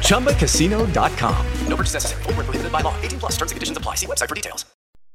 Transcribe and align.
ChumbaCasino.com. 0.00 1.46
No 1.68 1.76
purchase 1.76 1.94
necessary. 1.94 2.22
Void 2.22 2.36
were 2.36 2.44
prohibited 2.44 2.72
by 2.72 2.80
law. 2.80 2.94
18 3.02 3.18
plus. 3.18 3.32
Terms 3.32 3.52
and 3.52 3.56
conditions 3.56 3.76
apply. 3.76 3.96
See 3.96 4.06
website 4.06 4.28
for 4.28 4.34
details. 4.34 4.64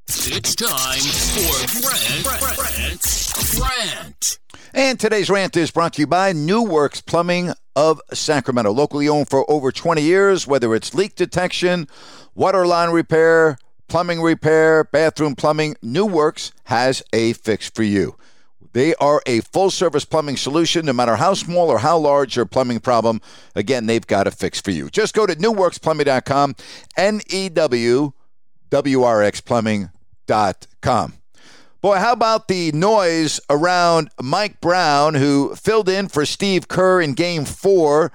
It's 0.08 0.54
time 0.54 1.00
for 1.00 1.80
Grant, 1.80 2.58
Grant, 2.58 3.00
Grant. 3.56 4.38
And 4.74 5.00
today's 5.00 5.30
rant 5.30 5.56
is 5.56 5.70
brought 5.70 5.94
to 5.94 6.02
you 6.02 6.06
by 6.06 6.32
New 6.32 6.62
Works 6.62 7.00
Plumbing 7.00 7.52
of 7.76 8.00
Sacramento. 8.12 8.72
Locally 8.72 9.08
owned 9.08 9.30
for 9.30 9.50
over 9.50 9.72
20 9.72 10.02
years, 10.02 10.46
whether 10.46 10.74
it's 10.74 10.94
leak 10.94 11.14
detection, 11.14 11.88
water 12.34 12.66
line 12.66 12.90
repair, 12.90 13.58
plumbing 13.88 14.20
repair, 14.20 14.84
bathroom 14.84 15.34
plumbing, 15.34 15.76
New 15.82 16.06
Works 16.06 16.52
has 16.64 17.02
a 17.12 17.32
fix 17.34 17.70
for 17.70 17.82
you. 17.82 18.16
They 18.72 18.94
are 18.96 19.22
a 19.26 19.40
full 19.40 19.70
service 19.70 20.04
plumbing 20.04 20.36
solution, 20.36 20.86
no 20.86 20.92
matter 20.92 21.16
how 21.16 21.34
small 21.34 21.68
or 21.68 21.78
how 21.78 21.98
large 21.98 22.36
your 22.36 22.46
plumbing 22.46 22.80
problem. 22.80 23.20
Again, 23.54 23.86
they've 23.86 24.06
got 24.06 24.26
a 24.26 24.30
fix 24.30 24.60
for 24.60 24.70
you. 24.70 24.88
Just 24.88 25.14
go 25.14 25.26
to 25.26 25.34
newworksplumbing.com, 25.34 26.56
N 26.96 27.20
E 27.28 27.48
W 27.50 28.12
W 28.70 29.02
R 29.02 29.22
X 29.22 29.40
plumbing.com. 29.40 31.14
Boy, 31.82 31.96
how 31.96 32.12
about 32.12 32.46
the 32.46 32.70
noise 32.72 33.40
around 33.50 34.08
Mike 34.22 34.60
Brown, 34.60 35.14
who 35.14 35.54
filled 35.56 35.88
in 35.88 36.08
for 36.08 36.24
Steve 36.24 36.68
Kerr 36.68 37.00
in 37.00 37.14
game 37.14 37.44
four, 37.44 38.12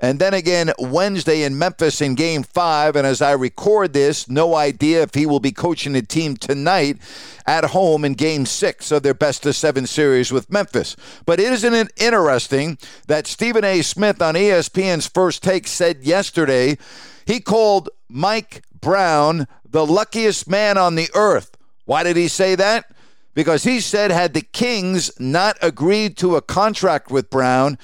and 0.00 0.18
then 0.18 0.32
again 0.32 0.72
Wednesday 0.78 1.42
in 1.42 1.58
Memphis 1.58 2.00
in 2.00 2.14
game 2.14 2.42
five. 2.42 2.96
And 2.96 3.06
as 3.06 3.20
I 3.20 3.32
record 3.32 3.92
this, 3.92 4.28
no 4.28 4.54
idea 4.54 5.02
if 5.02 5.14
he 5.14 5.26
will 5.26 5.40
be 5.40 5.52
coaching 5.52 5.92
the 5.92 6.02
team 6.02 6.36
tonight 6.36 6.98
at 7.46 7.64
home 7.66 8.04
in 8.04 8.14
game 8.14 8.46
six 8.46 8.90
of 8.90 9.02
their 9.02 9.14
best 9.14 9.44
of 9.44 9.54
seven 9.54 9.86
series 9.86 10.32
with 10.32 10.50
Memphis. 10.50 10.96
But 11.26 11.38
isn't 11.38 11.74
it 11.74 11.92
interesting 11.96 12.78
that 13.06 13.26
Stephen 13.26 13.64
A. 13.64 13.82
Smith 13.82 14.22
on 14.22 14.34
ESPN's 14.34 15.06
first 15.06 15.42
take 15.42 15.66
said 15.66 16.02
yesterday 16.02 16.78
he 17.26 17.40
called 17.40 17.90
Mike 18.08 18.62
Brown 18.80 19.46
the 19.68 19.86
luckiest 19.86 20.48
man 20.48 20.78
on 20.78 20.94
the 20.94 21.08
earth? 21.14 21.56
Why 21.84 22.02
did 22.02 22.16
he 22.16 22.28
say 22.28 22.54
that? 22.54 22.86
because 23.34 23.64
he 23.64 23.80
said 23.80 24.10
had 24.10 24.34
the 24.34 24.42
Kings 24.42 25.10
not 25.18 25.56
agreed 25.62 26.16
to 26.18 26.36
a 26.36 26.42
contract 26.42 27.10
with 27.10 27.30
Brown 27.30 27.78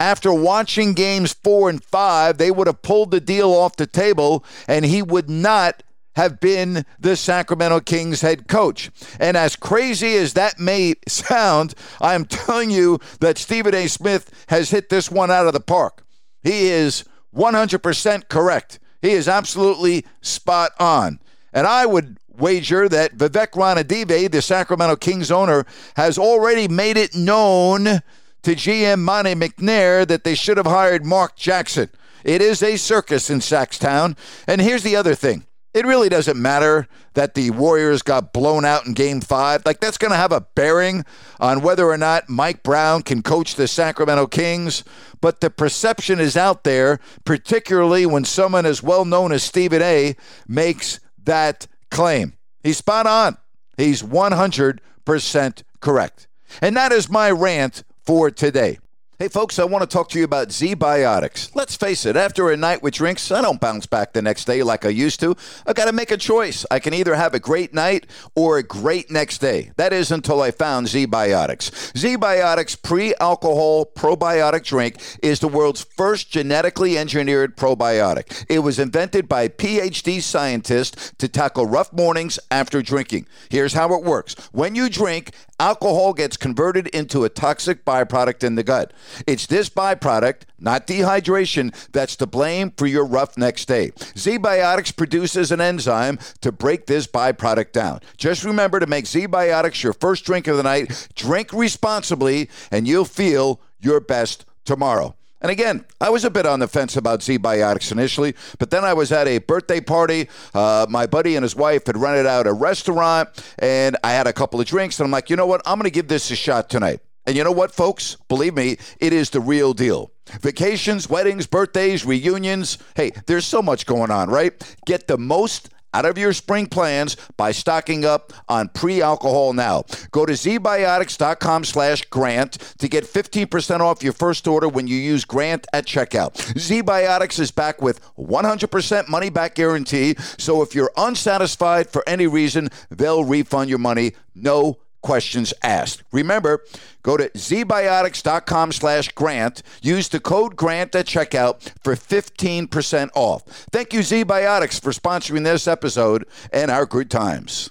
after 0.00 0.32
watching 0.32 0.94
games 0.94 1.32
4 1.32 1.70
and 1.70 1.84
5 1.84 2.38
they 2.38 2.50
would 2.50 2.66
have 2.66 2.82
pulled 2.82 3.12
the 3.12 3.20
deal 3.20 3.52
off 3.52 3.76
the 3.76 3.86
table 3.86 4.44
and 4.66 4.84
he 4.84 5.02
would 5.02 5.30
not 5.30 5.84
have 6.16 6.40
been 6.40 6.84
the 6.98 7.16
Sacramento 7.16 7.80
Kings 7.80 8.20
head 8.20 8.48
coach. 8.48 8.90
And 9.18 9.36
as 9.36 9.56
crazy 9.56 10.16
as 10.16 10.34
that 10.34 10.58
may 10.58 10.94
sound, 11.06 11.74
I'm 12.00 12.24
telling 12.24 12.70
you 12.70 12.98
that 13.20 13.38
Stephen 13.38 13.74
A. 13.74 13.86
Smith 13.86 14.44
has 14.48 14.70
hit 14.70 14.88
this 14.88 15.10
one 15.10 15.30
out 15.30 15.46
of 15.46 15.52
the 15.52 15.60
park. 15.60 16.04
He 16.42 16.68
is 16.68 17.04
100% 17.34 18.28
correct. 18.28 18.78
He 19.00 19.12
is 19.12 19.28
absolutely 19.28 20.04
spot 20.20 20.72
on. 20.78 21.20
And 21.52 21.66
I 21.66 21.86
would 21.86 22.18
wager 22.28 22.88
that 22.88 23.16
Vivek 23.16 23.52
Ranadive, 23.52 24.30
the 24.30 24.42
Sacramento 24.42 24.96
Kings 24.96 25.30
owner, 25.30 25.64
has 25.96 26.18
already 26.18 26.68
made 26.68 26.96
it 26.96 27.14
known 27.14 28.02
to 28.42 28.54
GM 28.54 29.00
Monte 29.00 29.34
McNair 29.34 30.06
that 30.06 30.24
they 30.24 30.34
should 30.34 30.56
have 30.56 30.66
hired 30.66 31.04
Mark 31.04 31.36
Jackson. 31.36 31.90
It 32.24 32.42
is 32.42 32.62
a 32.62 32.76
circus 32.76 33.30
in 33.30 33.40
Sactown. 33.40 34.16
And 34.46 34.60
here's 34.60 34.82
the 34.82 34.96
other 34.96 35.14
thing. 35.14 35.46
It 35.72 35.86
really 35.86 36.08
doesn't 36.08 36.40
matter 36.40 36.88
that 37.14 37.34
the 37.34 37.52
Warriors 37.52 38.02
got 38.02 38.32
blown 38.32 38.64
out 38.64 38.86
in 38.86 38.92
game 38.92 39.20
five. 39.20 39.62
Like, 39.64 39.78
that's 39.78 39.98
going 39.98 40.10
to 40.10 40.16
have 40.16 40.32
a 40.32 40.40
bearing 40.40 41.04
on 41.38 41.62
whether 41.62 41.86
or 41.86 41.96
not 41.96 42.28
Mike 42.28 42.64
Brown 42.64 43.02
can 43.02 43.22
coach 43.22 43.54
the 43.54 43.68
Sacramento 43.68 44.26
Kings. 44.26 44.82
But 45.20 45.40
the 45.40 45.48
perception 45.48 46.18
is 46.18 46.36
out 46.36 46.64
there, 46.64 46.98
particularly 47.24 48.04
when 48.04 48.24
someone 48.24 48.66
as 48.66 48.82
well 48.82 49.04
known 49.04 49.30
as 49.30 49.44
Stephen 49.44 49.80
A. 49.80 50.16
makes 50.48 50.98
that 51.22 51.68
claim. 51.90 52.32
He's 52.64 52.78
spot 52.78 53.06
on. 53.06 53.36
He's 53.76 54.02
100% 54.02 55.62
correct. 55.80 56.26
And 56.60 56.76
that 56.76 56.90
is 56.90 57.08
my 57.08 57.30
rant 57.30 57.84
for 58.04 58.30
today. 58.30 58.78
Hey, 59.20 59.28
folks, 59.28 59.58
I 59.58 59.64
want 59.64 59.82
to 59.82 59.86
talk 59.86 60.08
to 60.08 60.18
you 60.18 60.24
about 60.24 60.48
ZBiotics. 60.48 61.54
Let's 61.54 61.76
face 61.76 62.06
it, 62.06 62.16
after 62.16 62.50
a 62.50 62.56
night 62.56 62.82
with 62.82 62.94
drinks, 62.94 63.30
I 63.30 63.42
don't 63.42 63.60
bounce 63.60 63.84
back 63.84 64.14
the 64.14 64.22
next 64.22 64.46
day 64.46 64.62
like 64.62 64.86
I 64.86 64.88
used 64.88 65.20
to. 65.20 65.36
I've 65.66 65.74
got 65.74 65.84
to 65.84 65.92
make 65.92 66.10
a 66.10 66.16
choice. 66.16 66.64
I 66.70 66.78
can 66.78 66.94
either 66.94 67.14
have 67.14 67.34
a 67.34 67.38
great 67.38 67.74
night 67.74 68.06
or 68.34 68.56
a 68.56 68.62
great 68.62 69.10
next 69.10 69.42
day. 69.42 69.72
That 69.76 69.92
is 69.92 70.10
until 70.10 70.40
I 70.40 70.52
found 70.52 70.86
ZBiotics. 70.86 71.98
Z 71.98 72.16
Biotics 72.16 72.82
pre 72.82 73.14
alcohol 73.16 73.84
probiotic 73.84 74.64
drink 74.64 74.96
is 75.22 75.40
the 75.40 75.48
world's 75.48 75.82
first 75.82 76.30
genetically 76.30 76.96
engineered 76.96 77.58
probiotic. 77.58 78.46
It 78.48 78.60
was 78.60 78.78
invented 78.78 79.28
by 79.28 79.48
PhD 79.48 80.22
scientists 80.22 81.12
to 81.18 81.28
tackle 81.28 81.66
rough 81.66 81.92
mornings 81.92 82.38
after 82.50 82.80
drinking. 82.80 83.26
Here's 83.50 83.74
how 83.74 83.92
it 83.92 84.02
works 84.02 84.34
when 84.52 84.74
you 84.74 84.88
drink, 84.88 85.34
alcohol 85.58 86.14
gets 86.14 86.38
converted 86.38 86.86
into 86.86 87.22
a 87.24 87.28
toxic 87.28 87.84
byproduct 87.84 88.42
in 88.42 88.54
the 88.54 88.62
gut. 88.62 88.94
It's 89.26 89.46
this 89.46 89.68
byproduct, 89.68 90.42
not 90.58 90.86
dehydration, 90.86 91.74
that's 91.92 92.16
to 92.16 92.26
blame 92.26 92.72
for 92.76 92.86
your 92.86 93.04
rough 93.04 93.36
next 93.36 93.66
day. 93.66 93.90
ZBiotics 93.90 94.96
produces 94.96 95.52
an 95.52 95.60
enzyme 95.60 96.18
to 96.40 96.52
break 96.52 96.86
this 96.86 97.06
byproduct 97.06 97.72
down. 97.72 98.00
Just 98.16 98.44
remember 98.44 98.80
to 98.80 98.86
make 98.86 99.04
ZBiotics 99.04 99.82
your 99.82 99.92
first 99.92 100.24
drink 100.24 100.46
of 100.46 100.56
the 100.56 100.62
night. 100.62 101.08
Drink 101.14 101.52
responsibly, 101.52 102.48
and 102.70 102.86
you'll 102.86 103.04
feel 103.04 103.60
your 103.80 104.00
best 104.00 104.44
tomorrow. 104.64 105.14
And 105.42 105.50
again, 105.50 105.86
I 106.00 106.10
was 106.10 106.24
a 106.24 106.30
bit 106.30 106.44
on 106.44 106.60
the 106.60 106.68
fence 106.68 106.96
about 106.98 107.20
ZBiotics 107.20 107.92
initially, 107.92 108.34
but 108.58 108.70
then 108.70 108.84
I 108.84 108.92
was 108.92 109.10
at 109.10 109.26
a 109.26 109.38
birthday 109.38 109.80
party. 109.80 110.28
Uh, 110.52 110.86
my 110.90 111.06
buddy 111.06 111.34
and 111.34 111.42
his 111.42 111.56
wife 111.56 111.86
had 111.86 111.96
rented 111.96 112.26
out 112.26 112.46
a 112.46 112.52
restaurant, 112.52 113.30
and 113.58 113.96
I 114.04 114.10
had 114.10 114.26
a 114.26 114.34
couple 114.34 114.60
of 114.60 114.66
drinks, 114.66 115.00
and 115.00 115.06
I'm 115.06 115.10
like, 115.10 115.30
you 115.30 115.36
know 115.36 115.46
what? 115.46 115.62
I'm 115.64 115.78
going 115.78 115.84
to 115.84 115.90
give 115.90 116.08
this 116.08 116.30
a 116.30 116.36
shot 116.36 116.68
tonight. 116.68 117.00
And 117.26 117.36
you 117.36 117.44
know 117.44 117.52
what, 117.52 117.72
folks? 117.72 118.16
Believe 118.28 118.54
me, 118.54 118.78
it 118.98 119.12
is 119.12 119.30
the 119.30 119.40
real 119.40 119.72
deal. 119.72 120.12
Vacations, 120.40 121.08
weddings, 121.08 121.46
birthdays, 121.46 122.04
reunions. 122.04 122.78
Hey, 122.94 123.12
there's 123.26 123.46
so 123.46 123.62
much 123.62 123.86
going 123.86 124.10
on, 124.10 124.30
right? 124.30 124.52
Get 124.86 125.06
the 125.06 125.18
most 125.18 125.70
out 125.92 126.04
of 126.04 126.16
your 126.18 126.32
spring 126.32 126.66
plans 126.66 127.16
by 127.36 127.52
stocking 127.52 128.04
up 128.04 128.32
on 128.48 128.68
pre-alcohol 128.68 129.52
now. 129.52 129.84
Go 130.10 130.24
to 130.24 130.32
zbiotics.com 130.32 131.64
slash 131.64 132.04
grant 132.06 132.52
to 132.78 132.88
get 132.88 133.04
15% 133.04 133.80
off 133.80 134.02
your 134.02 134.12
first 134.12 134.46
order 134.46 134.68
when 134.68 134.86
you 134.86 134.96
use 134.96 135.24
grant 135.24 135.66
at 135.72 135.86
checkout. 135.86 136.34
ZBiotics 136.54 137.40
is 137.40 137.50
back 137.50 137.82
with 137.82 138.00
100% 138.16 139.08
money 139.08 139.30
back 139.30 139.54
guarantee. 139.54 140.14
So 140.38 140.62
if 140.62 140.74
you're 140.74 140.92
unsatisfied 140.96 141.90
for 141.90 142.08
any 142.08 142.26
reason, 142.26 142.68
they'll 142.90 143.24
refund 143.24 143.68
your 143.68 143.78
money. 143.78 144.12
No 144.34 144.78
questions 145.02 145.52
asked. 145.62 146.02
Remember, 146.12 146.64
go 147.02 147.16
to 147.16 147.28
zbiotics.com 147.30 148.72
slash 148.72 149.12
grant. 149.12 149.62
Use 149.82 150.08
the 150.08 150.20
code 150.20 150.56
grant 150.56 150.94
at 150.94 151.06
checkout 151.06 151.72
for 151.82 151.94
15% 151.94 153.10
off. 153.14 153.44
Thank 153.72 153.92
you, 153.92 154.00
ZBiotics, 154.00 154.80
for 154.80 154.92
sponsoring 154.92 155.44
this 155.44 155.66
episode 155.66 156.26
and 156.52 156.70
our 156.70 156.86
good 156.86 157.10
times. 157.10 157.70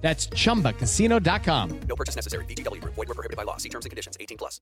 That's 0.00 0.28
chumbacasino.com. 0.28 1.80
No 1.88 1.96
purchase 1.96 2.16
necessary. 2.16 2.44
VGW 2.46 2.80
Group. 2.80 2.94
Void 2.94 3.08
were 3.08 3.14
prohibited 3.14 3.36
by 3.36 3.42
law. 3.42 3.58
See 3.58 3.68
terms 3.68 3.84
and 3.84 3.90
conditions. 3.90 4.16
18 4.18 4.38
plus. 4.38 4.60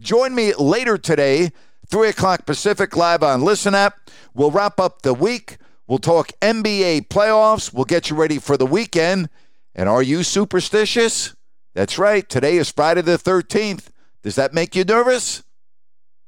Join 0.00 0.34
me 0.34 0.54
later 0.54 0.96
today, 0.96 1.50
3 1.88 2.08
o'clock 2.08 2.46
Pacific, 2.46 2.96
live 2.96 3.22
on 3.22 3.42
Listen 3.42 3.74
App. 3.74 4.10
We'll 4.32 4.50
wrap 4.50 4.78
up 4.78 5.02
the 5.02 5.14
week. 5.14 5.58
We'll 5.86 5.98
talk 5.98 6.30
NBA 6.40 7.08
playoffs. 7.08 7.72
We'll 7.72 7.84
get 7.84 8.08
you 8.08 8.16
ready 8.16 8.38
for 8.38 8.56
the 8.56 8.66
weekend. 8.66 9.28
And 9.74 9.88
are 9.88 10.02
you 10.02 10.22
superstitious? 10.22 11.34
That's 11.74 11.98
right. 11.98 12.28
Today 12.28 12.56
is 12.58 12.70
Friday 12.70 13.02
the 13.02 13.18
13th. 13.18 13.88
Does 14.22 14.36
that 14.36 14.54
make 14.54 14.76
you 14.76 14.84
nervous? 14.84 15.42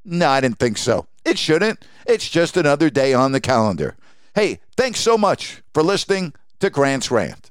No, 0.05 0.29
I 0.29 0.41
didn't 0.41 0.59
think 0.59 0.79
so. 0.79 1.07
It 1.25 1.39
shouldn't. 1.39 1.85
It's 2.07 2.29
just 2.29 2.57
another 2.57 2.91
day 2.91 3.15
on 3.15 3.33
the 3.33 3.41
calendar. 3.41 3.97
Hey, 4.35 4.61
thanks 4.77 5.01
so 5.01 5.17
much 5.17 5.63
for 5.73 5.83
listening 5.83 6.35
to 6.61 6.69
Grant's 6.71 7.11
Rant. 7.11 7.51